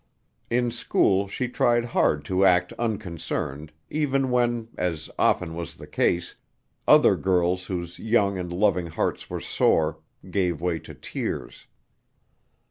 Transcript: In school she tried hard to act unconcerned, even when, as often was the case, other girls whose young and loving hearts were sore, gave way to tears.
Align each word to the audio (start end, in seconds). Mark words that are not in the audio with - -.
In 0.49 0.71
school 0.71 1.27
she 1.27 1.47
tried 1.47 1.83
hard 1.83 2.25
to 2.25 2.43
act 2.43 2.73
unconcerned, 2.79 3.71
even 3.91 4.31
when, 4.31 4.69
as 4.75 5.11
often 5.19 5.53
was 5.55 5.75
the 5.75 5.85
case, 5.85 6.33
other 6.87 7.15
girls 7.15 7.67
whose 7.67 7.99
young 7.99 8.39
and 8.39 8.51
loving 8.51 8.87
hearts 8.87 9.29
were 9.29 9.39
sore, 9.39 9.99
gave 10.31 10.59
way 10.59 10.79
to 10.79 10.95
tears. 10.95 11.67